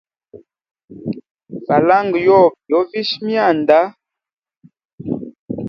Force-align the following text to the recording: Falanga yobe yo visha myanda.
Falanga 1.65 2.17
yobe 2.27 2.57
yo 2.71 2.79
visha 2.89 3.17
myanda. 3.25 3.77